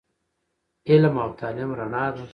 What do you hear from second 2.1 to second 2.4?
ده